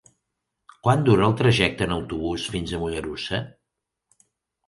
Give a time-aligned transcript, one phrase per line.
[0.85, 3.43] Quant dura el trajecte en autobús fins a Mollerussa?